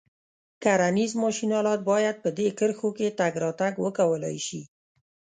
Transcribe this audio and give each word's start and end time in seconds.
کرنیز 0.63 1.11
ماشین 1.23 1.51
آلات 1.59 1.81
باید 1.91 2.15
په 2.23 2.29
دې 2.37 2.47
کرښو 2.57 2.89
کې 2.97 3.15
تګ 3.19 3.33
راتګ 3.43 3.73
وکولای 3.85 4.37
شي. 4.47 4.61